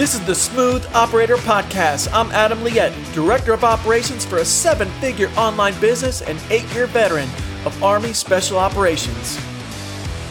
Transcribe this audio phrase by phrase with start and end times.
[0.00, 2.08] This is the Smooth Operator Podcast.
[2.14, 6.86] I'm Adam Liette, Director of Operations for a seven figure online business and eight year
[6.86, 7.28] veteran
[7.66, 9.38] of Army Special Operations.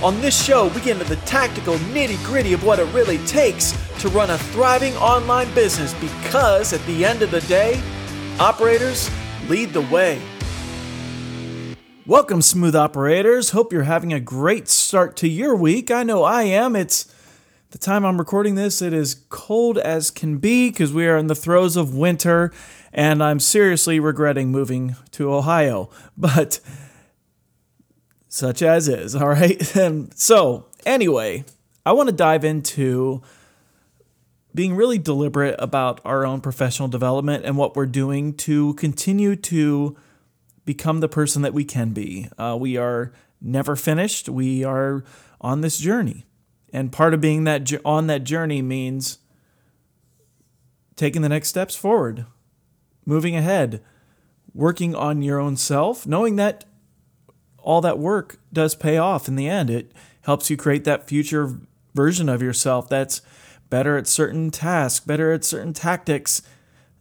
[0.02, 3.78] On this show, we get into the tactical nitty gritty of what it really takes
[4.00, 7.80] to run a thriving online business because at the end of the day,
[8.40, 9.08] operators
[9.50, 10.20] lead the way.
[12.08, 13.52] Welcome, smooth operators.
[13.52, 15.92] Hope you're having a great start to your week.
[15.92, 16.76] I know I am.
[16.76, 17.06] It's
[17.72, 21.28] the time I'm recording this, it is cold as can be because we are in
[21.28, 22.52] the throes of winter,
[22.92, 25.90] and I'm seriously regretting moving to Ohio.
[26.18, 26.60] But
[28.28, 29.76] such as is, all right?
[29.76, 31.46] And so, anyway,
[31.86, 33.22] I want to dive into
[34.54, 39.96] being really deliberate about our own professional development and what we're doing to continue to
[40.66, 42.30] become the person that we can be.
[42.38, 45.04] Uh, we are never finished, we are
[45.40, 46.26] on this journey.
[46.72, 49.20] And part of being that on that journey means
[50.96, 52.26] taking the next steps forward,
[53.06, 53.82] moving ahead,
[54.54, 56.66] working on your own self, knowing that
[57.58, 59.70] all that work does pay off in the end.
[59.70, 61.60] It helps you create that future
[61.94, 63.22] version of yourself that's
[63.70, 66.42] better at certain tasks, better at certain tactics,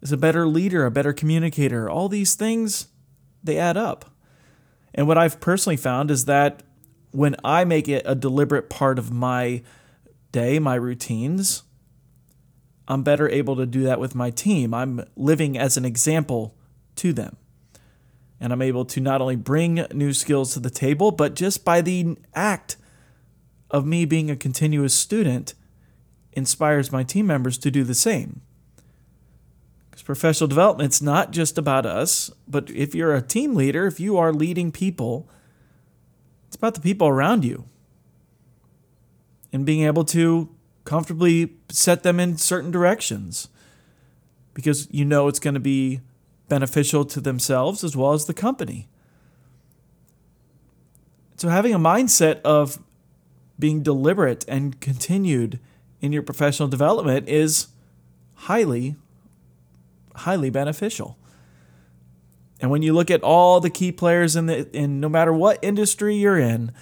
[0.00, 1.90] is a better leader, a better communicator.
[1.90, 2.88] All these things,
[3.42, 4.14] they add up.
[4.94, 6.62] And what I've personally found is that
[7.10, 9.62] when I make it a deliberate part of my
[10.32, 11.62] day, my routines,
[12.86, 14.72] I'm better able to do that with my team.
[14.72, 16.54] I'm living as an example
[16.96, 17.36] to them.
[18.40, 21.80] And I'm able to not only bring new skills to the table, but just by
[21.80, 22.76] the act
[23.70, 25.54] of me being a continuous student
[26.32, 28.40] inspires my team members to do the same.
[29.90, 34.16] Because professional development's not just about us, but if you're a team leader, if you
[34.16, 35.28] are leading people,
[36.48, 37.66] it's about the people around you
[39.52, 40.48] and being able to
[40.84, 43.48] comfortably set them in certain directions
[44.54, 46.00] because you know it's going to be
[46.48, 48.88] beneficial to themselves as well as the company.
[51.36, 52.82] So, having a mindset of
[53.58, 55.60] being deliberate and continued
[56.00, 57.68] in your professional development is
[58.34, 58.96] highly,
[60.16, 61.16] highly beneficial.
[62.60, 65.58] And when you look at all the key players in the in no matter what
[65.62, 66.72] industry you're in,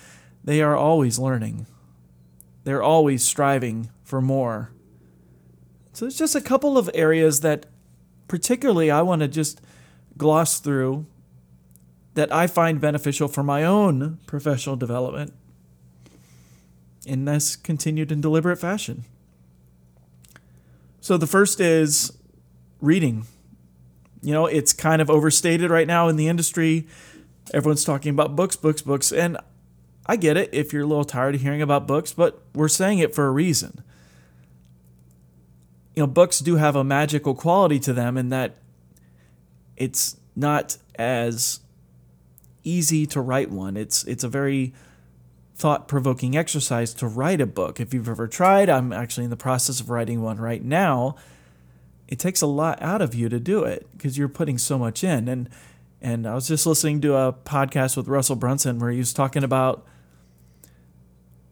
[0.42, 1.66] they are always learning.
[2.64, 4.70] They're always striving for more.
[5.92, 7.66] So there's just a couple of areas that
[8.28, 9.60] particularly I want to just
[10.16, 11.06] gloss through
[12.14, 15.34] that I find beneficial for my own professional development
[17.04, 19.04] in this continued and deliberate fashion.
[21.00, 22.12] So the first is
[22.80, 23.26] reading
[24.26, 26.88] you know, it's kind of overstated right now in the industry.
[27.54, 29.12] Everyone's talking about books, books, books.
[29.12, 29.36] And
[30.06, 32.98] I get it if you're a little tired of hearing about books, but we're saying
[32.98, 33.84] it for a reason.
[35.94, 38.56] You know, books do have a magical quality to them in that
[39.76, 41.60] it's not as
[42.64, 43.76] easy to write one.
[43.76, 44.74] It's it's a very
[45.54, 47.78] thought-provoking exercise to write a book.
[47.78, 51.14] If you've ever tried, I'm actually in the process of writing one right now
[52.08, 55.02] it takes a lot out of you to do it because you're putting so much
[55.02, 55.28] in.
[55.28, 55.48] And
[56.00, 59.42] and I was just listening to a podcast with Russell Brunson where he was talking
[59.42, 59.86] about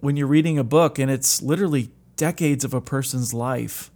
[0.00, 3.90] when you're reading a book and it's literally decades of a person's life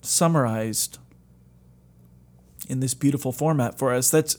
[0.00, 0.98] summarized
[2.68, 4.38] in this beautiful format for us that's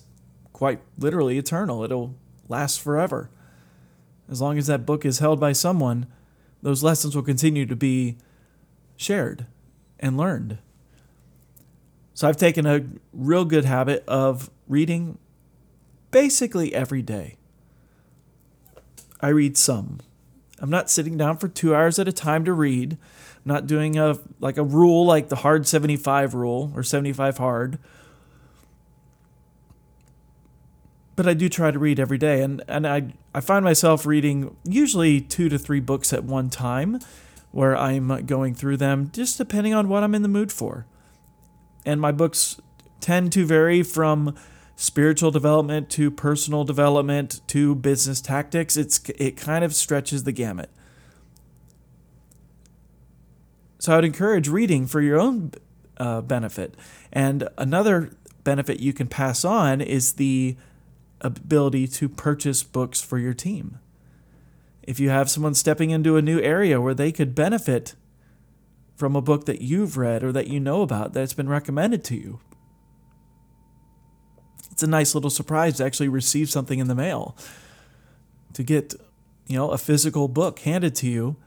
[0.51, 1.83] quite literally eternal.
[1.83, 2.15] It'll
[2.49, 3.29] last forever.
[4.27, 6.07] As long as that book is held by someone,
[6.61, 8.17] those lessons will continue to be
[8.97, 9.45] shared
[9.99, 10.57] and learned.
[12.15, 15.17] So I've taken a real good habit of reading
[16.11, 17.35] basically every day.
[19.19, 19.99] I read some.
[20.59, 22.93] I'm not sitting down for 2 hours at a time to read.
[22.93, 22.97] I'm
[23.43, 27.79] not doing a like a rule like the hard 75 rule or 75 hard.
[31.17, 34.55] But I do try to read every day and and I I find myself reading
[34.63, 36.99] usually 2 to 3 books at one time
[37.51, 40.85] where I'm going through them just depending on what I'm in the mood for
[41.85, 42.59] and my books
[42.99, 44.35] tend to vary from
[44.75, 48.75] spiritual development to personal development to business tactics.
[48.75, 50.69] It's it kind of stretches the gamut.
[53.79, 55.51] So I would encourage reading for your own
[55.97, 56.75] uh, benefit.
[57.13, 58.11] And another
[58.43, 60.57] benefit you can pass on is the
[61.21, 63.79] ability to purchase books for your team.
[64.83, 67.95] If you have someone stepping into a new area where they could benefit
[68.95, 72.15] from a book that you've read or that you know about that's been recommended to
[72.15, 72.39] you.
[74.71, 77.37] It's a nice little surprise to actually receive something in the mail,
[78.53, 78.93] to get,
[79.47, 81.37] you know, a physical book handed to you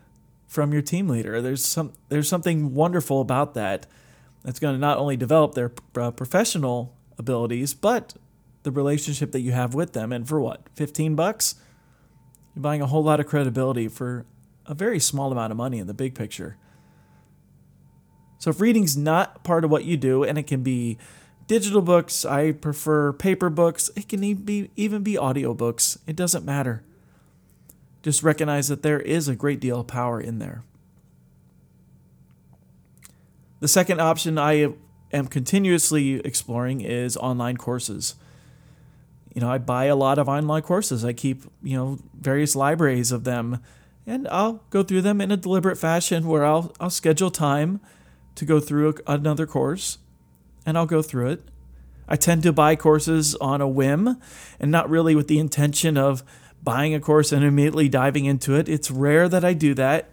[0.46, 1.42] from your team leader.
[1.42, 3.86] There's some there's something wonderful about that.
[4.44, 8.14] That's going to not only develop their uh, professional abilities, but
[8.62, 10.12] the relationship that you have with them.
[10.12, 11.56] And for what, 15 bucks?
[12.54, 14.24] You're buying a whole lot of credibility for
[14.66, 16.56] a very small amount of money in the big picture.
[18.38, 20.96] So if reading's not part of what you do, and it can be
[21.46, 25.98] digital books, I prefer paper books, it can even be even be audiobooks.
[26.06, 26.82] It doesn't matter.
[28.02, 30.62] Just recognize that there is a great deal of power in there.
[33.60, 34.72] The second option I
[35.12, 38.14] am continuously exploring is online courses.
[39.34, 41.04] You know, I buy a lot of online courses.
[41.04, 43.60] I keep, you know, various libraries of them
[44.08, 47.80] and I'll go through them in a deliberate fashion where I'll I'll schedule time
[48.38, 49.98] to go through another course
[50.64, 51.42] and I'll go through it.
[52.08, 54.16] I tend to buy courses on a whim
[54.58, 56.22] and not really with the intention of
[56.62, 58.68] buying a course and immediately diving into it.
[58.68, 60.10] It's rare that I do that.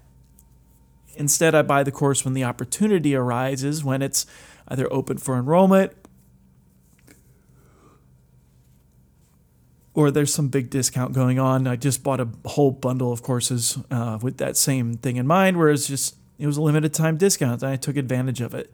[1.16, 4.26] Instead, I buy the course when the opportunity arises, when it's
[4.68, 5.94] either open for enrollment
[9.94, 11.68] or there's some big discount going on.
[11.68, 15.58] I just bought a whole bundle of courses uh, with that same thing in mind,
[15.58, 18.72] whereas just it was a limited time discount and I took advantage of it.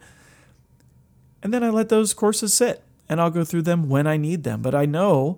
[1.44, 4.44] And then I let those courses sit and I'll go through them when I need
[4.44, 4.62] them.
[4.62, 5.38] But I know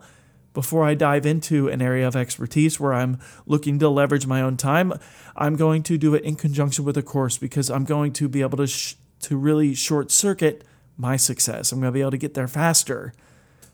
[0.53, 4.57] before I dive into an area of expertise where I'm looking to leverage my own
[4.57, 4.93] time,
[5.35, 8.41] I'm going to do it in conjunction with a course because I'm going to be
[8.41, 10.63] able to sh- to really short circuit
[10.97, 11.71] my success.
[11.71, 13.13] I'm going to be able to get there faster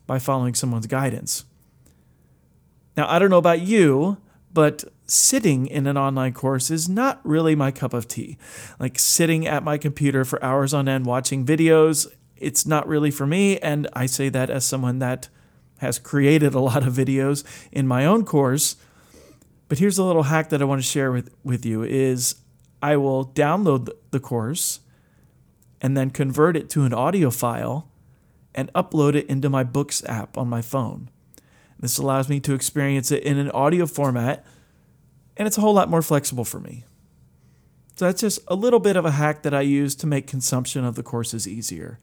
[0.07, 1.43] by following someone's guidance.
[2.95, 4.17] Now, I don't know about you,
[4.59, 8.37] but sitting in an online course is not really my cup of tea.
[8.77, 13.25] Like sitting at my computer for hours on end watching videos, it's not really for
[13.25, 13.57] me.
[13.59, 15.29] And I say that as someone that
[15.77, 18.75] has created a lot of videos in my own course.
[19.69, 22.35] But here's a little hack that I want to share with, with you is
[22.81, 24.81] I will download the course
[25.79, 27.89] and then convert it to an audio file
[28.53, 31.09] and upload it into my books app on my phone.
[31.79, 34.45] This allows me to experience it in an audio format
[35.39, 36.83] and it's a whole lot more flexible for me.
[37.95, 40.83] So that's just a little bit of a hack that I use to make consumption
[40.83, 41.99] of the courses easier.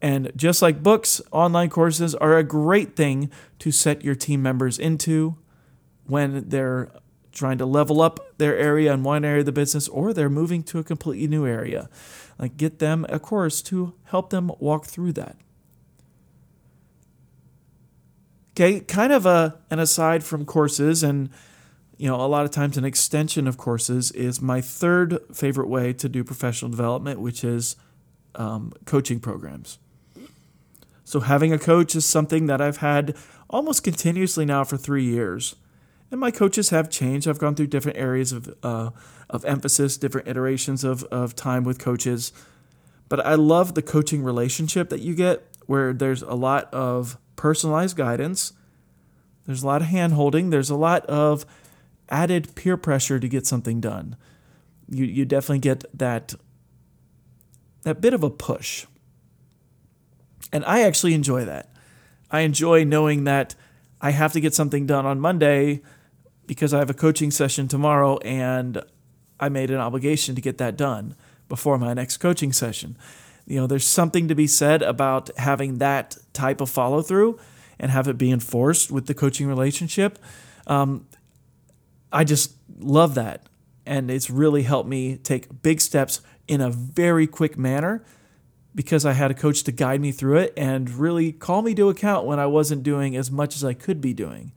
[0.00, 3.30] And just like books, online courses are a great thing
[3.60, 5.36] to set your team members into
[6.06, 6.90] when they're
[7.30, 10.62] trying to level up their area in one area of the business or they're moving
[10.64, 11.88] to a completely new area.
[12.38, 15.36] Like get them a course to help them walk through that.
[18.54, 21.30] Okay, kind of a an aside from courses and
[22.02, 25.92] you know, a lot of times an extension of courses is my third favorite way
[25.92, 27.76] to do professional development, which is
[28.34, 29.78] um, coaching programs.
[31.04, 33.14] So, having a coach is something that I've had
[33.48, 35.54] almost continuously now for three years.
[36.10, 37.28] And my coaches have changed.
[37.28, 38.90] I've gone through different areas of, uh,
[39.30, 42.32] of emphasis, different iterations of, of time with coaches.
[43.08, 47.96] But I love the coaching relationship that you get where there's a lot of personalized
[47.96, 48.52] guidance,
[49.46, 51.44] there's a lot of hand holding, there's a lot of
[52.08, 54.16] added peer pressure to get something done.
[54.88, 56.34] You, you definitely get that,
[57.82, 58.86] that bit of a push.
[60.52, 61.70] And I actually enjoy that.
[62.30, 63.54] I enjoy knowing that
[64.00, 65.82] I have to get something done on Monday
[66.46, 68.82] because I have a coaching session tomorrow and
[69.40, 71.16] I made an obligation to get that done
[71.48, 72.96] before my next coaching session.
[73.46, 77.38] You know, there's something to be said about having that type of follow through
[77.78, 80.18] and have it be enforced with the coaching relationship.
[80.66, 81.06] Um,
[82.12, 83.48] I just love that.
[83.84, 88.04] And it's really helped me take big steps in a very quick manner
[88.74, 91.88] because I had a coach to guide me through it and really call me to
[91.88, 94.52] account when I wasn't doing as much as I could be doing.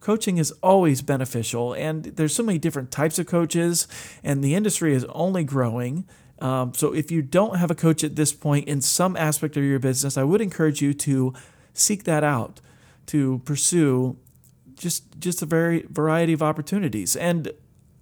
[0.00, 3.88] Coaching is always beneficial, and there's so many different types of coaches,
[4.22, 6.06] and the industry is only growing.
[6.40, 9.64] Um, so, if you don't have a coach at this point in some aspect of
[9.64, 11.34] your business, I would encourage you to
[11.74, 12.60] seek that out,
[13.06, 14.16] to pursue
[14.78, 17.16] just just a very variety of opportunities.
[17.16, 17.52] And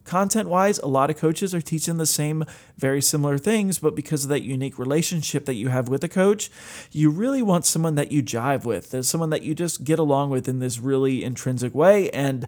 [0.04, 2.44] content wise, a lot of coaches are teaching the same
[2.78, 6.50] very similar things, but because of that unique relationship that you have with a coach,
[6.92, 9.04] you really want someone that you jive with.
[9.04, 12.46] Someone that you just get along with in this really intrinsic way and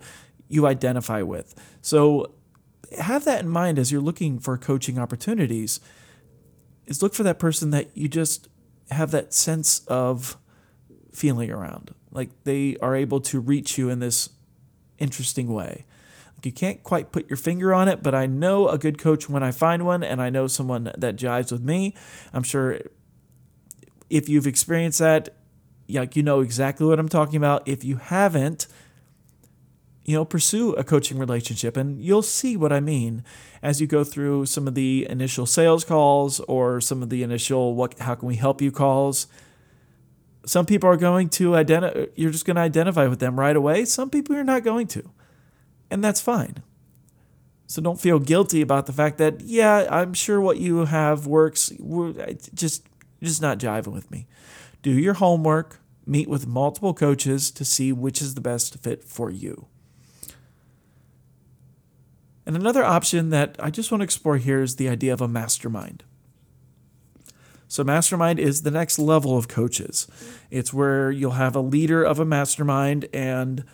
[0.48, 1.54] you identify with.
[1.82, 2.32] So
[2.96, 5.80] have that in mind as you're looking for coaching opportunities.
[6.86, 8.48] Is look for that person that you just
[8.90, 10.36] have that sense of
[11.12, 11.94] feeling around.
[12.10, 14.30] Like they are able to reach you in this
[14.98, 15.84] interesting way.
[16.44, 19.42] You can't quite put your finger on it, but I know a good coach when
[19.42, 21.96] I find one, and I know someone that jives with me.
[22.32, 22.78] I'm sure
[24.08, 25.30] if you've experienced that,
[25.88, 27.66] like you know exactly what I'm talking about.
[27.66, 28.68] If you haven't,
[30.08, 31.76] you know, pursue a coaching relationship.
[31.76, 33.22] And you'll see what I mean
[33.62, 37.74] as you go through some of the initial sales calls or some of the initial
[37.74, 39.26] what how can we help you calls.
[40.46, 43.84] Some people are going to identify you're just going to identify with them right away.
[43.84, 45.10] Some people you're not going to.
[45.90, 46.62] And that's fine.
[47.66, 51.70] So don't feel guilty about the fact that yeah, I'm sure what you have works.
[52.54, 52.86] just
[53.22, 54.26] just not jiving with me.
[54.80, 59.28] Do your homework, meet with multiple coaches to see which is the best fit for
[59.28, 59.66] you.
[62.48, 65.28] And another option that I just want to explore here is the idea of a
[65.28, 66.02] mastermind.
[67.68, 70.06] So, mastermind is the next level of coaches.
[70.50, 73.64] It's where you'll have a leader of a mastermind, and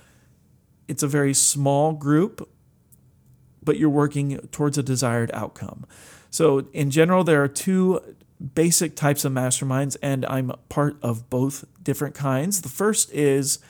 [0.89, 2.51] it's a very small group,
[3.63, 5.87] but you're working towards a desired outcome.
[6.31, 8.01] So, in general, there are two
[8.57, 12.63] basic types of masterminds, and I'm part of both different kinds.
[12.63, 13.61] The first is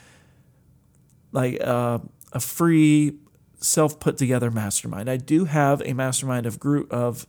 [1.31, 1.99] like uh,
[2.33, 3.19] a free
[3.65, 5.09] self put together mastermind.
[5.09, 7.27] I do have a mastermind of group of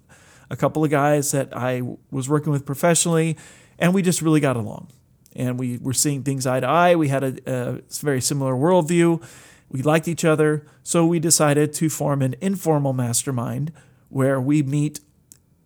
[0.50, 3.38] a couple of guys that I was working with professionally,
[3.80, 4.90] and we just really got along.
[5.36, 6.96] And we were seeing things eye to eye.
[6.96, 9.24] We had a, a very similar worldview.
[9.70, 10.66] We liked each other.
[10.84, 13.74] So we decided to form an informal mastermind
[14.10, 15.00] where we meet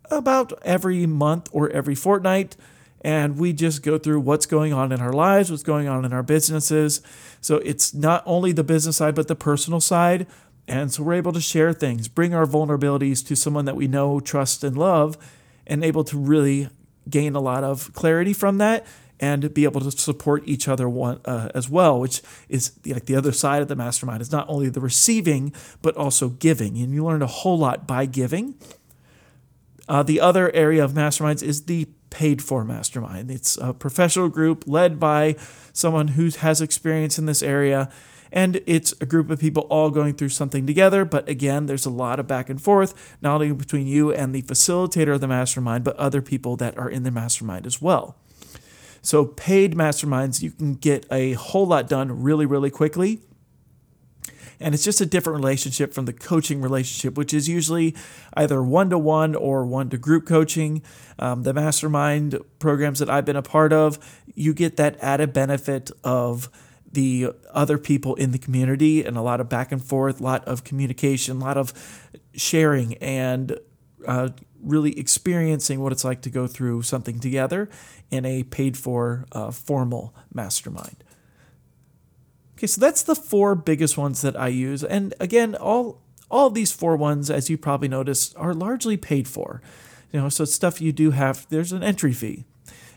[0.10, 2.56] about every month or every fortnight
[3.02, 6.14] and we just go through what's going on in our lives, what's going on in
[6.14, 7.02] our businesses.
[7.42, 10.28] So it's not only the business side, but the personal side.
[10.70, 14.20] And so we're able to share things, bring our vulnerabilities to someone that we know,
[14.20, 15.18] trust, and love,
[15.66, 16.70] and able to really
[17.10, 18.86] gain a lot of clarity from that
[19.20, 23.16] and be able to support each other one, uh, as well, which is like the
[23.16, 24.22] other side of the mastermind.
[24.22, 26.78] Is not only the receiving, but also giving.
[26.78, 28.54] And you learn a whole lot by giving.
[29.90, 33.32] Uh, the other area of masterminds is the paid for mastermind.
[33.32, 35.36] It's a professional group led by
[35.74, 37.92] someone who has experience in this area
[38.32, 41.06] and it's a group of people all going through something together.
[41.06, 44.42] But again, there's a lot of back and forth, not only between you and the
[44.44, 48.16] facilitator of the mastermind, but other people that are in the mastermind as well.
[49.02, 53.22] So, paid masterminds, you can get a whole lot done really, really quickly.
[54.60, 57.96] And it's just a different relationship from the coaching relationship, which is usually
[58.34, 60.82] either one to one or one to group coaching.
[61.18, 63.98] Um, the mastermind programs that I've been a part of,
[64.36, 66.50] you get that added benefit of
[66.92, 70.46] the other people in the community and a lot of back and forth, a lot
[70.46, 71.74] of communication, a lot of
[72.34, 73.60] sharing, and
[74.08, 74.30] uh,
[74.62, 77.70] really experiencing what it's like to go through something together
[78.10, 81.04] in a paid for uh, formal mastermind.
[82.58, 84.84] Okay, so that's the four biggest ones that I use.
[84.84, 89.62] And again, all all these four ones, as you probably noticed, are largely paid for.
[90.12, 92.46] You know, so stuff you do have, there's an entry fee.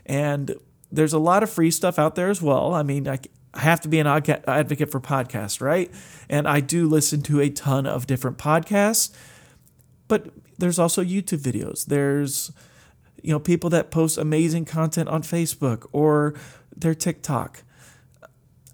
[0.05, 0.55] And
[0.91, 2.73] there's a lot of free stuff out there as well.
[2.73, 3.19] I mean, I,
[3.53, 5.91] I have to be an advocate for podcasts, right?
[6.27, 9.11] And I do listen to a ton of different podcasts,
[10.07, 11.85] but there's also YouTube videos.
[11.85, 12.51] There's
[13.21, 16.33] you know people that post amazing content on Facebook or
[16.75, 17.63] their TikTok.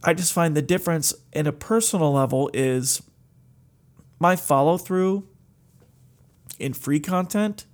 [0.03, 3.01] I just find the difference in a personal level is
[4.17, 5.27] my follow through
[6.57, 7.65] in free content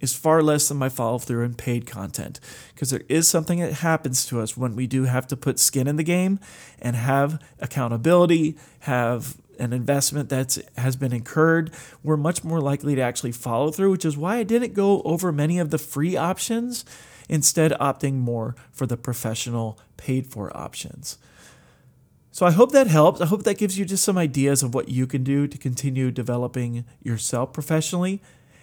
[0.00, 2.40] is far less than my follow through in paid content
[2.74, 5.86] because there is something that happens to us when we do have to put skin
[5.86, 6.38] in the game
[6.80, 13.02] and have accountability, have an investment that has been incurred, we're much more likely to
[13.02, 16.84] actually follow through, which is why I didn't go over many of the free options,
[17.28, 21.18] instead, opting more for the professional paid for options.
[22.30, 23.20] So I hope that helps.
[23.20, 26.12] I hope that gives you just some ideas of what you can do to continue
[26.12, 28.22] developing yourself professionally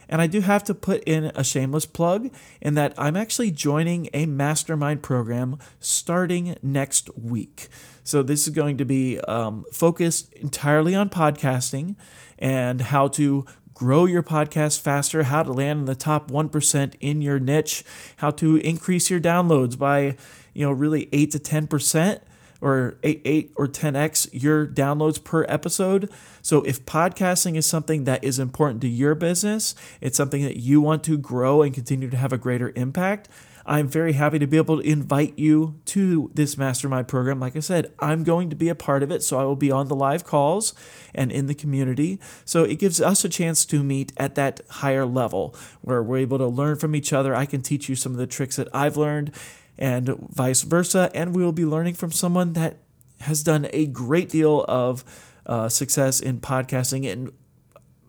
[0.10, 2.30] and I do have to put in a shameless plug
[2.62, 7.68] in that I'm actually joining a mastermind program starting next week.
[8.04, 11.96] So, this is going to be um, focused entirely on podcasting
[12.38, 17.22] and how to grow your podcast faster, how to land in the top 1% in
[17.22, 17.84] your niche,
[18.18, 20.16] how to increase your downloads by,
[20.54, 22.22] you know, really 8 to 10%
[22.66, 26.10] or 8, 8 or 10x your downloads per episode.
[26.42, 30.82] So if podcasting is something that is important to your business, it's something that you
[30.82, 33.30] want to grow and continue to have a greater impact.
[33.68, 37.40] I'm very happy to be able to invite you to this mastermind program.
[37.40, 39.72] Like I said, I'm going to be a part of it, so I will be
[39.72, 40.74] on the live calls
[41.14, 42.20] and in the community.
[42.46, 46.38] So it gives us a chance to meet at that higher level where we're able
[46.40, 47.36] to learn from each other.
[47.36, 49.32] I can teach you some of the tricks that I've learned
[49.78, 51.10] and vice versa.
[51.14, 52.78] And we will be learning from someone that
[53.22, 55.04] has done a great deal of
[55.46, 57.32] uh, success in podcasting and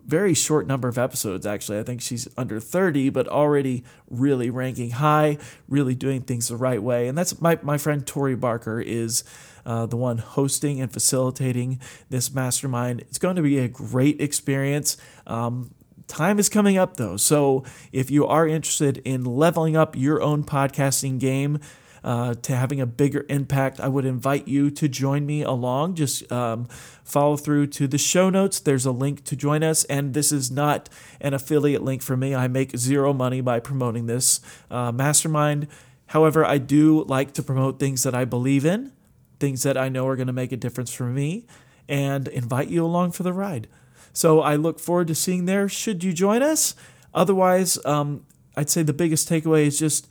[0.07, 1.79] very short number of episodes, actually.
[1.79, 6.81] I think she's under 30, but already really ranking high, really doing things the right
[6.81, 7.09] way.
[7.09, 9.25] And that's my, my friend Tori Barker is
[9.65, 13.01] uh, the one hosting and facilitating this mastermind.
[13.01, 14.97] It's going to be a great experience.
[15.27, 15.75] Um,
[16.09, 17.17] time is coming up though.
[17.17, 21.61] So if you are interested in leveling up your own podcasting game,
[22.07, 25.97] uh, to having a bigger impact, I would invite you to join me along.
[25.97, 26.67] Just um,
[27.03, 28.61] follow through to the show notes.
[28.61, 29.83] There's a link to join us.
[29.85, 30.89] And this is not
[31.21, 32.33] an affiliate link for me.
[32.33, 35.67] I make zero money by promoting this uh, mastermind.
[36.07, 38.93] However, I do like to promote things that I believe in,
[39.41, 41.45] things that I know are going to make a difference for me,
[41.89, 43.67] and invite you along for the ride.
[44.17, 45.69] So I look forward to seeing there.
[45.69, 46.75] Should you join us?
[47.13, 48.25] Otherwise, um,
[48.57, 50.09] I'd say the biggest takeaway is just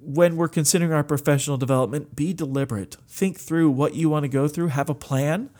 [0.00, 2.96] when we're considering our professional development, be deliberate.
[3.06, 5.50] Think through what you want to go through, have a plan.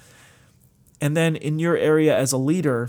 [0.98, 2.88] And then in your area as a leader,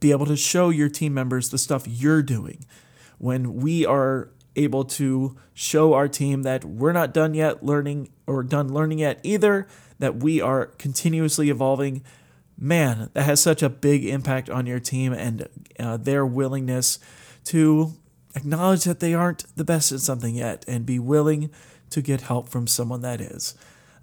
[0.00, 2.66] be able to show your team members the stuff you're doing.
[3.16, 8.42] When we are able to show our team that we're not done yet learning or
[8.42, 9.66] done learning yet either,
[9.98, 12.04] that we are continuously evolving,
[12.58, 15.48] man, that has such a big impact on your team and
[15.78, 16.98] uh, their willingness
[17.44, 17.92] to
[18.34, 21.50] acknowledge that they aren't the best at something yet and be willing
[21.90, 23.54] to get help from someone that is.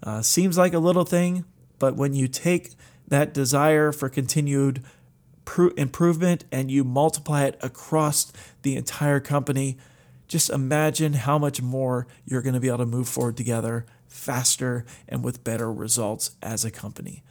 [0.02, 1.44] Uh, seems like a little thing,
[1.78, 2.70] but when you take
[3.08, 4.82] that desire for continued
[5.76, 8.32] improvement and you multiply it across
[8.62, 9.78] the entire company,
[10.26, 14.84] just imagine how much more you're going to be able to move forward together faster
[15.08, 17.22] and with better results as a company.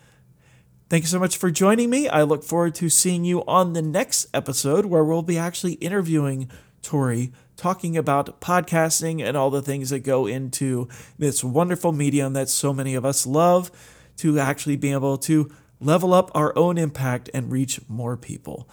[0.95, 2.07] Thank you so much for joining me.
[2.07, 6.49] I look forward to seeing you on the next episode where we'll be actually interviewing
[6.81, 10.87] Tori talking about podcasting and all the things that go into
[11.19, 13.71] this wonderful medium that so many of us love
[14.15, 18.65] to actually be able to level up our own impact and reach more people.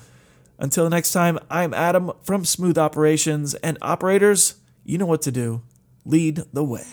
[0.61, 5.62] Until next time, I'm Adam from Smooth Operations, and operators, you know what to do.
[6.05, 6.85] Lead the way.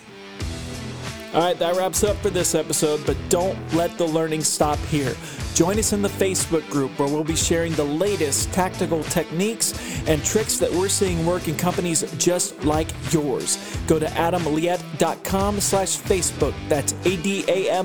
[1.34, 5.16] All right, that wraps up for this episode, but don't let the learning stop here.
[5.54, 9.74] Join us in the Facebook group where we'll be sharing the latest tactical techniques
[10.08, 13.58] and tricks that we're seeing work in companies just like yours.
[13.86, 16.56] Go to adamliette.com slash Facebook.
[16.68, 17.78] That's A-D-A-M-L-I-E-T-T-E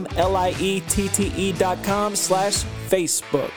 [1.52, 3.52] dot com slash Facebook.